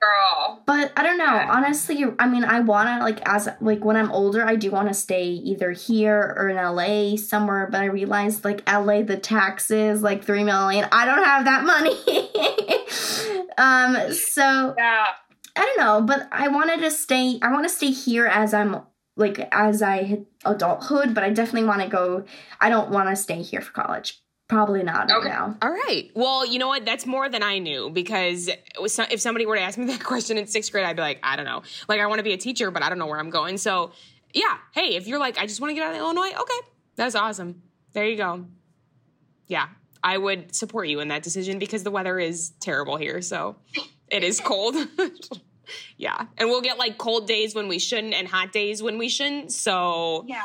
girl. 0.00 0.62
but 0.66 0.92
I 0.96 1.02
don't 1.02 1.16
know. 1.18 1.24
Yeah. 1.24 1.48
Honestly, 1.50 2.04
I 2.18 2.26
mean, 2.28 2.44
I 2.44 2.60
wanna 2.60 2.98
like 3.02 3.20
as 3.26 3.48
like 3.60 3.84
when 3.84 3.96
I'm 3.96 4.10
older, 4.10 4.44
I 4.44 4.56
do 4.56 4.70
want 4.70 4.88
to 4.88 4.94
stay 4.94 5.24
either 5.24 5.70
here 5.70 6.34
or 6.36 6.48
in 6.48 6.56
LA 6.56 7.16
somewhere. 7.16 7.68
But 7.70 7.80
I 7.82 7.86
realized 7.86 8.44
like 8.44 8.68
LA, 8.70 9.02
the 9.02 9.16
taxes 9.16 10.02
like 10.02 10.24
three 10.24 10.44
million. 10.44 10.86
I 10.92 11.04
don't 11.06 11.24
have 11.24 11.44
that 11.44 11.64
money. 11.64 11.96
um, 13.58 14.12
so 14.12 14.74
Yeah. 14.76 15.06
I 15.56 15.60
don't 15.60 15.78
know, 15.78 16.00
but 16.02 16.28
I 16.32 16.48
wanted 16.48 16.80
to 16.80 16.90
stay. 16.90 17.38
I 17.42 17.52
want 17.52 17.64
to 17.64 17.68
stay 17.74 17.90
here 17.90 18.26
as 18.26 18.54
I'm 18.54 18.82
like 19.20 19.38
as 19.52 19.82
I 19.82 20.02
hit 20.02 20.26
adulthood, 20.44 21.14
but 21.14 21.22
I 21.22 21.30
definitely 21.30 21.68
want 21.68 21.82
to 21.82 21.88
go. 21.88 22.24
I 22.60 22.68
don't 22.70 22.90
want 22.90 23.08
to 23.08 23.14
stay 23.16 23.42
here 23.42 23.60
for 23.60 23.70
college. 23.72 24.20
Probably 24.48 24.82
not 24.82 25.08
right 25.08 25.18
Okay. 25.18 25.28
now. 25.28 25.56
All 25.62 25.70
right. 25.70 26.10
Well, 26.16 26.44
you 26.44 26.58
know 26.58 26.66
what? 26.66 26.84
That's 26.84 27.06
more 27.06 27.28
than 27.28 27.40
I 27.44 27.58
knew 27.60 27.88
because 27.90 28.48
it 28.48 28.60
was 28.80 28.92
so- 28.92 29.04
if 29.08 29.20
somebody 29.20 29.46
were 29.46 29.54
to 29.54 29.62
ask 29.62 29.78
me 29.78 29.84
that 29.92 30.02
question 30.02 30.36
in 30.38 30.48
sixth 30.48 30.72
grade, 30.72 30.84
I'd 30.84 30.96
be 30.96 31.02
like, 31.02 31.20
I 31.22 31.36
don't 31.36 31.44
know. 31.44 31.62
Like, 31.88 32.00
I 32.00 32.06
want 32.06 32.18
to 32.18 32.24
be 32.24 32.32
a 32.32 32.36
teacher, 32.36 32.72
but 32.72 32.82
I 32.82 32.88
don't 32.88 32.98
know 32.98 33.06
where 33.06 33.20
I'm 33.20 33.30
going. 33.30 33.58
So, 33.58 33.92
yeah. 34.34 34.56
Hey, 34.72 34.96
if 34.96 35.06
you're 35.06 35.20
like, 35.20 35.38
I 35.38 35.46
just 35.46 35.60
want 35.60 35.70
to 35.70 35.74
get 35.76 35.84
out 35.86 35.92
of 35.92 35.98
Illinois, 35.98 36.32
okay, 36.36 36.58
that's 36.96 37.14
awesome. 37.14 37.62
There 37.92 38.04
you 38.06 38.16
go. 38.16 38.46
Yeah, 39.46 39.68
I 40.02 40.18
would 40.18 40.52
support 40.54 40.88
you 40.88 40.98
in 41.00 41.08
that 41.08 41.22
decision 41.22 41.58
because 41.60 41.84
the 41.84 41.90
weather 41.92 42.18
is 42.18 42.50
terrible 42.60 42.96
here. 42.96 43.22
So, 43.22 43.56
it 44.08 44.24
is 44.24 44.40
cold. 44.40 44.74
yeah, 45.96 46.26
and 46.38 46.48
we'll 46.48 46.60
get 46.62 46.78
like 46.78 46.98
cold 46.98 47.26
days 47.26 47.54
when 47.54 47.68
we 47.68 47.78
shouldn't 47.78 48.14
and 48.14 48.26
hot 48.28 48.52
days 48.52 48.82
when 48.82 48.98
we 48.98 49.08
shouldn't. 49.08 49.52
So, 49.52 50.24
Yeah. 50.28 50.42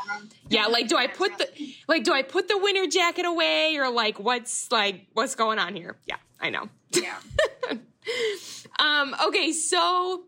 yeah, 0.50 0.66
like 0.68 0.88
do 0.88 0.98
I 0.98 1.08
put 1.08 1.38
the 1.38 1.48
like 1.88 2.04
do 2.04 2.14
I 2.14 2.22
put 2.22 2.48
the 2.48 2.58
winter 2.58 2.88
jacket 2.88 3.26
away 3.26 3.78
or 3.78 3.90
like 3.92 4.20
what's 4.20 4.72
like 4.72 5.08
what's 5.14 5.36
going 5.36 5.60
on 5.60 5.76
here? 5.76 5.96
Yeah, 6.06 6.18
I 6.40 6.50
know. 6.50 6.70
Yeah. 6.92 7.18
Um 8.78 9.16
okay, 9.28 9.52
so 9.52 10.26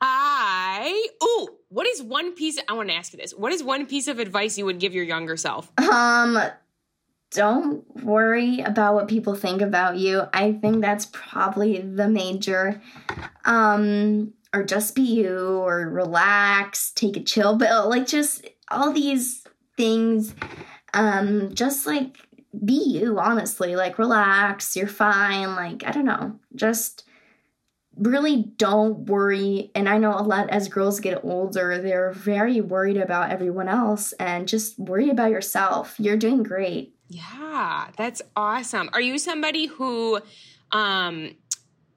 I 0.00 1.06
oh, 1.20 1.48
what 1.68 1.86
is 1.86 2.02
one 2.02 2.34
piece 2.34 2.58
I 2.68 2.72
want 2.74 2.88
to 2.88 2.94
ask 2.94 3.12
you 3.12 3.18
this. 3.18 3.32
What 3.32 3.52
is 3.52 3.62
one 3.62 3.86
piece 3.86 4.08
of 4.08 4.18
advice 4.18 4.58
you 4.58 4.64
would 4.64 4.80
give 4.80 4.94
your 4.94 5.04
younger 5.04 5.36
self? 5.36 5.70
Um, 5.78 6.38
don't 7.32 7.84
worry 8.04 8.60
about 8.60 8.94
what 8.94 9.08
people 9.08 9.34
think 9.34 9.62
about 9.62 9.96
you. 9.96 10.22
I 10.32 10.52
think 10.52 10.80
that's 10.80 11.06
probably 11.06 11.80
the 11.80 12.08
major. 12.08 12.80
Um, 13.44 14.34
or 14.54 14.62
just 14.62 14.94
be 14.94 15.02
you, 15.02 15.38
or 15.38 15.88
relax, 15.88 16.92
take 16.92 17.16
a 17.16 17.22
chill 17.22 17.58
pill, 17.58 17.88
like 17.88 18.06
just 18.06 18.46
all 18.70 18.92
these 18.92 19.44
things. 19.76 20.34
Um, 20.92 21.54
just 21.54 21.86
like 21.86 22.18
be 22.64 22.74
you, 22.74 23.18
honestly. 23.18 23.76
Like 23.76 23.98
relax, 23.98 24.76
you're 24.76 24.86
fine. 24.86 25.56
Like 25.56 25.84
I 25.86 25.90
don't 25.90 26.04
know, 26.04 26.38
just 26.54 27.04
really 27.96 28.52
don't 28.56 29.06
worry. 29.06 29.70
And 29.74 29.88
I 29.88 29.96
know 29.96 30.12
a 30.12 30.20
lot 30.22 30.50
as 30.50 30.68
girls 30.68 31.00
get 31.00 31.24
older, 31.24 31.80
they're 31.80 32.12
very 32.12 32.60
worried 32.60 32.98
about 32.98 33.30
everyone 33.30 33.68
else, 33.68 34.12
and 34.12 34.46
just 34.46 34.78
worry 34.78 35.08
about 35.08 35.30
yourself. 35.30 35.94
You're 35.98 36.18
doing 36.18 36.42
great. 36.42 36.94
Yeah, 37.12 37.88
that's 37.96 38.22
awesome. 38.34 38.88
Are 38.92 39.00
you 39.00 39.18
somebody 39.18 39.66
who 39.66 40.20
um 40.70 41.34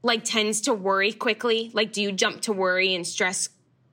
like 0.04 0.24
tends 0.24 0.62
to 0.62 0.74
worry 0.74 1.14
quickly? 1.14 1.72
Like 1.74 1.94
do 1.94 2.02
you 2.02 2.12
jump 2.12 2.42
to 2.42 2.54
worry 2.54 2.94
and 2.94 3.08
stress 3.08 3.50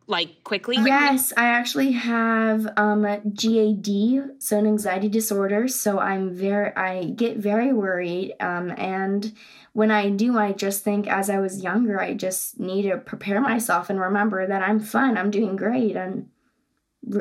like 0.09 0.43
quickly? 0.43 0.76
Yes, 0.79 1.33
I 1.37 1.45
actually 1.45 1.93
have 1.93 2.67
um 2.76 3.02
GAD, 3.02 4.43
so 4.43 4.59
an 4.59 4.67
anxiety 4.67 5.09
disorder. 5.09 5.69
So 5.69 6.00
I'm 6.00 6.35
very, 6.35 6.75
I 6.76 7.05
get 7.05 7.37
very 7.37 7.73
worried. 7.73 8.35
Um, 8.41 8.73
and 8.76 9.33
when 9.75 9.93
I 9.93 10.11
do, 10.11 10.37
I 10.38 10.52
just 10.52 10.83
think 10.83 11.07
as 11.07 11.31
I 11.31 11.38
was 11.38 11.62
younger, 11.62 12.00
I 12.00 12.14
just 12.14 12.59
need 12.59 12.83
to 12.83 12.99
prepare 12.99 13.41
myself 13.41 13.88
and 13.88 14.00
remember 14.00 14.47
that 14.47 14.62
I'm 14.62 14.81
fun, 14.81 15.17
I'm 15.17 15.31
doing 15.31 15.55
great, 15.55 15.95
and 15.97 16.29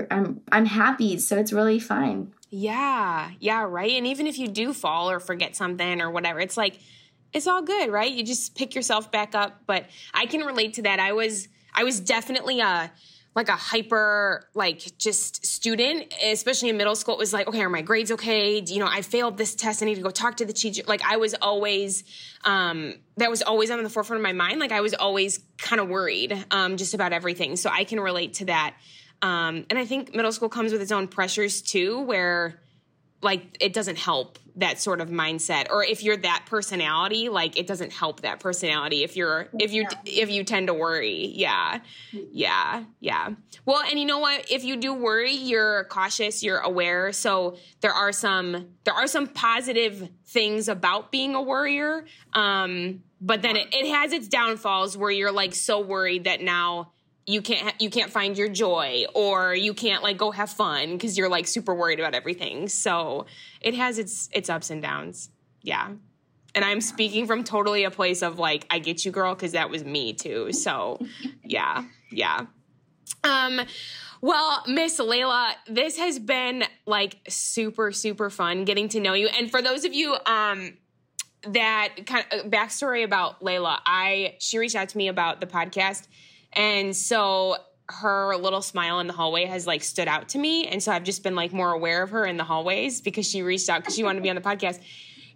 I'm 0.09 0.41
I'm 0.51 0.65
happy. 0.65 1.19
So 1.19 1.37
it's 1.37 1.53
really 1.53 1.79
fine. 1.79 2.33
Yeah, 2.51 3.31
yeah, 3.39 3.63
right. 3.63 3.93
And 3.93 4.05
even 4.07 4.27
if 4.27 4.37
you 4.37 4.49
do 4.49 4.73
fall 4.73 5.09
or 5.09 5.19
forget 5.21 5.55
something 5.55 6.01
or 6.01 6.11
whatever, 6.11 6.39
it's 6.41 6.57
like 6.57 6.79
it's 7.33 7.47
all 7.47 7.61
good, 7.61 7.89
right? 7.89 8.11
You 8.11 8.23
just 8.25 8.55
pick 8.55 8.75
yourself 8.75 9.09
back 9.09 9.33
up. 9.33 9.61
But 9.65 9.85
I 10.13 10.25
can 10.25 10.41
relate 10.41 10.73
to 10.75 10.81
that. 10.83 10.99
I 10.99 11.13
was 11.13 11.47
I 11.73 11.85
was 11.85 12.01
definitely 12.01 12.59
a 12.59 12.91
like 13.33 13.47
a 13.47 13.53
hyper 13.53 14.49
like 14.53 14.97
just 14.97 15.45
student, 15.45 16.13
especially 16.21 16.67
in 16.67 16.75
middle 16.75 16.95
school. 16.95 17.15
It 17.15 17.19
was 17.19 17.31
like, 17.31 17.47
okay, 17.47 17.61
are 17.61 17.69
my 17.69 17.81
grades 17.81 18.11
okay? 18.11 18.59
You 18.59 18.79
know, 18.79 18.87
I 18.87 19.01
failed 19.01 19.37
this 19.37 19.55
test. 19.55 19.81
I 19.81 19.85
need 19.85 19.95
to 19.95 20.01
go 20.01 20.09
talk 20.09 20.35
to 20.37 20.45
the 20.45 20.51
teacher. 20.51 20.83
Like 20.85 21.01
I 21.05 21.15
was 21.15 21.33
always 21.41 22.03
um 22.43 22.95
that 23.15 23.29
was 23.29 23.41
always 23.41 23.71
on 23.71 23.81
the 23.81 23.89
forefront 23.89 24.19
of 24.19 24.23
my 24.23 24.33
mind. 24.33 24.59
Like 24.59 24.73
I 24.73 24.81
was 24.81 24.93
always 24.93 25.39
kind 25.57 25.79
of 25.79 25.87
worried 25.87 26.45
um 26.51 26.75
just 26.75 26.93
about 26.93 27.13
everything. 27.13 27.55
So 27.55 27.69
I 27.69 27.85
can 27.85 28.01
relate 28.01 28.33
to 28.35 28.45
that. 28.45 28.75
Um, 29.21 29.65
and 29.69 29.77
I 29.77 29.85
think 29.85 30.15
middle 30.15 30.31
school 30.31 30.49
comes 30.49 30.71
with 30.71 30.81
its 30.81 30.91
own 30.91 31.07
pressures 31.07 31.61
too, 31.61 32.01
where 32.01 32.59
like 33.21 33.57
it 33.59 33.73
doesn't 33.73 33.97
help 33.97 34.39
that 34.55 34.79
sort 34.79 34.99
of 34.99 35.09
mindset. 35.09 35.69
Or 35.69 35.83
if 35.83 36.03
you're 36.03 36.17
that 36.17 36.45
personality, 36.47 37.29
like 37.29 37.57
it 37.57 37.67
doesn't 37.67 37.93
help 37.93 38.21
that 38.21 38.39
personality 38.39 39.03
if 39.03 39.15
you're 39.15 39.47
if 39.59 39.71
you 39.71 39.85
if 40.05 40.29
you 40.29 40.43
tend 40.43 40.67
to 40.67 40.73
worry. 40.73 41.27
Yeah. 41.27 41.79
Yeah. 42.11 42.83
Yeah. 42.99 43.29
Well, 43.65 43.81
and 43.81 43.99
you 43.99 44.05
know 44.05 44.19
what? 44.19 44.51
If 44.51 44.63
you 44.63 44.75
do 44.75 44.93
worry, 44.93 45.33
you're 45.33 45.85
cautious, 45.85 46.43
you're 46.43 46.59
aware. 46.59 47.11
So 47.13 47.57
there 47.81 47.93
are 47.93 48.11
some 48.11 48.69
there 48.83 48.93
are 48.93 49.07
some 49.07 49.27
positive 49.27 50.09
things 50.25 50.67
about 50.67 51.11
being 51.11 51.35
a 51.35 51.41
worrier. 51.41 52.05
Um, 52.33 53.03
but 53.21 53.43
then 53.43 53.55
it, 53.55 53.67
it 53.71 53.93
has 53.93 54.13
its 54.13 54.27
downfalls 54.27 54.97
where 54.97 55.11
you're 55.11 55.31
like 55.31 55.53
so 55.53 55.79
worried 55.79 56.23
that 56.23 56.41
now 56.41 56.91
you 57.25 57.41
can't 57.41 57.61
ha- 57.61 57.75
you 57.79 57.89
can't 57.89 58.11
find 58.11 58.37
your 58.37 58.49
joy 58.49 59.05
or 59.13 59.53
you 59.53 59.73
can't 59.73 60.03
like 60.03 60.17
go 60.17 60.31
have 60.31 60.49
fun 60.49 60.93
because 60.93 61.17
you're 61.17 61.29
like 61.29 61.47
super 61.47 61.73
worried 61.73 61.99
about 61.99 62.13
everything. 62.13 62.67
So 62.67 63.25
it 63.61 63.73
has 63.75 63.99
its 63.99 64.29
its 64.33 64.49
ups 64.49 64.69
and 64.69 64.81
downs. 64.81 65.29
Yeah. 65.61 65.91
And 66.53 66.65
i'm 66.65 66.81
speaking 66.81 67.27
from 67.27 67.43
totally 67.43 67.83
a 67.83 67.91
place 67.91 68.21
of 68.21 68.39
like 68.39 68.65
i 68.69 68.79
get 68.79 69.05
you 69.05 69.11
girl 69.11 69.35
because 69.35 69.53
that 69.53 69.69
was 69.69 69.83
me 69.83 70.13
too. 70.13 70.51
So 70.51 70.99
yeah 71.43 71.85
yeah. 72.11 72.47
Um 73.23 73.61
well 74.21 74.63
miss 74.67 74.99
leila 74.99 75.53
this 75.67 75.97
has 75.97 76.19
been 76.19 76.63
like 76.85 77.17
super 77.27 77.91
super 77.91 78.29
fun 78.29 78.65
getting 78.65 78.89
to 78.89 78.99
know 78.99 79.13
you. 79.13 79.27
And 79.27 79.49
for 79.49 79.61
those 79.61 79.85
of 79.85 79.93
you 79.93 80.15
um 80.25 80.73
that 81.47 82.05
kind 82.05 82.25
of 82.31 82.51
backstory 82.51 83.03
about 83.03 83.43
leila 83.43 83.81
i 83.87 84.35
she 84.39 84.59
reached 84.59 84.75
out 84.75 84.89
to 84.89 84.95
me 84.95 85.07
about 85.07 85.41
the 85.41 85.47
podcast 85.47 86.07
and 86.53 86.95
so 86.95 87.55
her 87.91 88.35
little 88.37 88.61
smile 88.61 88.99
in 88.99 89.07
the 89.07 89.13
hallway 89.13 89.45
has 89.45 89.67
like 89.67 89.83
stood 89.83 90.07
out 90.07 90.29
to 90.29 90.37
me. 90.37 90.67
And 90.67 90.81
so 90.81 90.91
I've 90.91 91.03
just 91.03 91.23
been 91.23 91.35
like 91.35 91.53
more 91.53 91.71
aware 91.71 92.03
of 92.03 92.11
her 92.11 92.25
in 92.25 92.37
the 92.37 92.43
hallways 92.43 93.01
because 93.01 93.29
she 93.29 93.41
reached 93.41 93.69
out 93.69 93.81
because 93.81 93.95
she 93.95 94.03
wanted 94.03 94.19
to 94.19 94.23
be 94.23 94.29
on 94.29 94.35
the 94.35 94.41
podcast. 94.41 94.79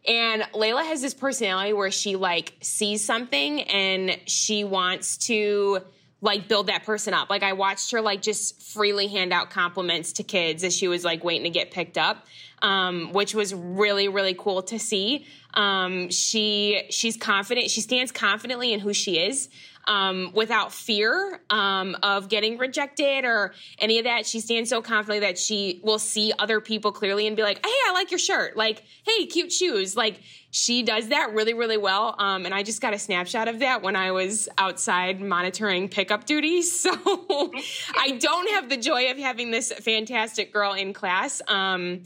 And 0.07 0.43
Leila 0.53 0.83
has 0.83 1.01
this 1.01 1.13
personality 1.13 1.73
where 1.73 1.91
she 1.91 2.15
like 2.15 2.53
sees 2.61 3.03
something 3.03 3.61
and 3.63 4.17
she 4.25 4.63
wants 4.63 5.17
to 5.27 5.81
like 6.21 6.47
build 6.47 6.67
that 6.67 6.83
person 6.85 7.13
up. 7.13 7.29
Like 7.29 7.43
I 7.43 7.53
watched 7.53 7.91
her 7.91 8.01
like 8.01 8.21
just 8.21 8.61
freely 8.61 9.07
hand 9.07 9.33
out 9.33 9.49
compliments 9.49 10.13
to 10.13 10.23
kids 10.23 10.63
as 10.63 10.75
she 10.75 10.87
was 10.87 11.03
like 11.03 11.23
waiting 11.23 11.43
to 11.43 11.49
get 11.49 11.71
picked 11.71 11.97
up. 11.97 12.25
Um, 12.61 13.11
which 13.11 13.35
was 13.35 13.53
really, 13.53 14.07
really 14.07 14.33
cool 14.33 14.63
to 14.63 14.79
see. 14.79 15.27
Um, 15.53 16.09
she 16.09 16.87
she's 16.89 17.15
confident. 17.15 17.69
She 17.69 17.81
stands 17.81 18.11
confidently 18.11 18.73
in 18.73 18.79
who 18.79 18.93
she 18.93 19.19
is 19.19 19.49
um, 19.87 20.31
without 20.33 20.71
fear 20.71 21.41
um, 21.49 21.95
of 22.03 22.29
getting 22.29 22.57
rejected 22.57 23.25
or 23.25 23.53
any 23.79 23.99
of 23.99 24.05
that. 24.05 24.25
She 24.25 24.39
stands 24.39 24.69
so 24.69 24.81
confidently 24.81 25.19
that 25.27 25.37
she 25.37 25.79
will 25.83 25.99
see 25.99 26.33
other 26.37 26.61
people 26.61 26.91
clearly 26.91 27.27
and 27.27 27.35
be 27.35 27.43
like, 27.43 27.65
"Hey, 27.65 27.73
I 27.87 27.91
like 27.93 28.11
your 28.11 28.19
shirt." 28.19 28.57
Like, 28.57 28.83
"Hey, 29.05 29.25
cute 29.25 29.51
shoes." 29.51 29.95
Like 29.95 30.19
she 30.51 30.83
does 30.83 31.09
that 31.09 31.33
really, 31.33 31.53
really 31.53 31.75
well. 31.75 32.15
Um, 32.17 32.45
and 32.45 32.53
I 32.53 32.63
just 32.63 32.81
got 32.81 32.93
a 32.93 32.99
snapshot 32.99 33.49
of 33.49 33.59
that 33.59 33.81
when 33.81 33.97
I 33.97 34.11
was 34.11 34.47
outside 34.57 35.19
monitoring 35.19 35.89
pickup 35.89 36.25
duties. 36.25 36.85
So 36.95 37.51
I 37.97 38.11
don't 38.19 38.49
have 38.51 38.69
the 38.69 38.77
joy 38.77 39.09
of 39.09 39.17
having 39.17 39.49
this 39.49 39.71
fantastic 39.71 40.53
girl 40.53 40.73
in 40.73 40.93
class. 40.93 41.41
Um, 41.47 42.03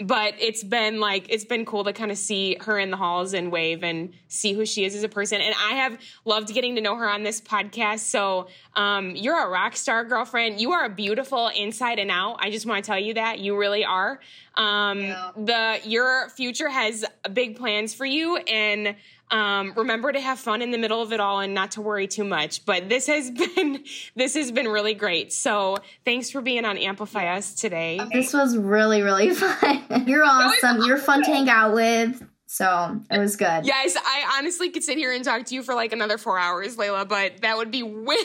but 0.00 0.34
it's 0.38 0.62
been 0.62 1.00
like 1.00 1.26
it's 1.28 1.44
been 1.44 1.64
cool 1.64 1.84
to 1.84 1.92
kind 1.92 2.10
of 2.10 2.18
see 2.18 2.56
her 2.60 2.78
in 2.78 2.90
the 2.90 2.96
halls 2.96 3.34
and 3.34 3.50
wave 3.50 3.82
and 3.82 4.12
see 4.28 4.52
who 4.52 4.64
she 4.64 4.84
is 4.84 4.94
as 4.94 5.02
a 5.02 5.08
person 5.08 5.40
and 5.40 5.54
i 5.58 5.72
have 5.72 5.98
loved 6.24 6.52
getting 6.54 6.76
to 6.76 6.80
know 6.80 6.96
her 6.96 7.08
on 7.08 7.22
this 7.22 7.40
podcast 7.40 8.00
so 8.00 8.46
um, 8.78 9.16
you're 9.16 9.44
a 9.44 9.48
rock 9.48 9.74
star 9.74 10.04
girlfriend. 10.04 10.60
You 10.60 10.70
are 10.72 10.84
a 10.84 10.88
beautiful 10.88 11.48
inside 11.48 11.98
and 11.98 12.12
out. 12.12 12.36
I 12.38 12.50
just 12.50 12.64
want 12.64 12.84
to 12.84 12.86
tell 12.88 12.98
you 12.98 13.14
that. 13.14 13.40
You 13.40 13.58
really 13.58 13.84
are. 13.84 14.20
Um, 14.56 15.00
yeah. 15.00 15.30
the 15.36 15.80
your 15.84 16.28
future 16.30 16.68
has 16.68 17.04
big 17.32 17.56
plans 17.56 17.92
for 17.92 18.06
you 18.06 18.36
and 18.36 18.94
um, 19.30 19.72
remember 19.76 20.12
to 20.12 20.20
have 20.20 20.38
fun 20.38 20.62
in 20.62 20.70
the 20.70 20.78
middle 20.78 21.02
of 21.02 21.12
it 21.12 21.20
all 21.20 21.40
and 21.40 21.54
not 21.54 21.72
to 21.72 21.80
worry 21.80 22.06
too 22.06 22.24
much. 22.24 22.64
But 22.64 22.88
this 22.88 23.06
has 23.06 23.30
been 23.56 23.84
this 24.14 24.34
has 24.34 24.52
been 24.52 24.68
really 24.68 24.94
great. 24.94 25.32
So 25.32 25.78
thanks 26.04 26.30
for 26.30 26.40
being 26.40 26.64
on 26.64 26.78
Amplify 26.78 27.36
Us 27.36 27.54
today. 27.54 28.00
This 28.12 28.32
was 28.32 28.56
really 28.56 29.02
really 29.02 29.30
fun. 29.34 30.04
You're 30.06 30.24
awesome. 30.24 30.82
You're 30.84 30.98
fun 30.98 31.22
to 31.24 31.30
hang 31.30 31.48
out 31.48 31.74
with. 31.74 32.22
So 32.50 32.98
it 33.10 33.18
was 33.18 33.36
good. 33.36 33.66
Yes, 33.66 33.94
I 33.94 34.38
honestly 34.38 34.70
could 34.70 34.82
sit 34.82 34.96
here 34.96 35.12
and 35.12 35.22
talk 35.22 35.44
to 35.44 35.54
you 35.54 35.62
for 35.62 35.74
like 35.74 35.92
another 35.92 36.16
four 36.16 36.38
hours, 36.38 36.78
Leila, 36.78 37.04
but 37.04 37.42
that 37.42 37.58
would 37.58 37.70
be 37.70 37.82
way 37.82 38.16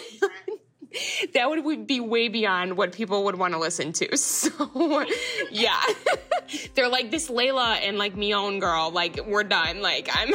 that 1.34 1.50
would 1.50 1.88
be 1.88 2.00
way 2.00 2.28
beyond 2.28 2.78
what 2.78 2.92
people 2.92 3.24
would 3.26 3.36
want 3.36 3.54
to 3.54 3.60
listen 3.60 3.94
to. 3.94 4.18
So 4.44 5.06
yeah. 5.52 5.82
They're 6.76 6.90
like 6.90 7.12
this 7.12 7.30
Leila 7.30 7.76
and 7.76 7.98
like 7.98 8.16
me 8.16 8.34
own 8.34 8.60
girl, 8.60 8.92
like 8.92 9.26
we're 9.26 9.44
done. 9.44 9.82
Like 9.82 10.10
I'm 10.12 10.34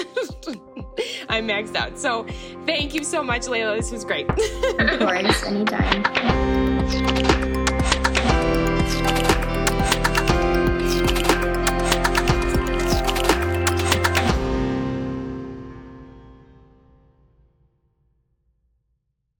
I'm 1.28 1.48
maxed 1.48 1.74
out. 1.74 1.98
So 1.98 2.26
thank 2.64 2.94
you 2.94 3.04
so 3.04 3.22
much, 3.22 3.48
Leila. 3.48 3.76
This 3.76 3.90
was 3.90 4.04
great. 4.04 4.28
of 4.30 4.98
course, 4.98 5.42
anytime. 5.44 7.24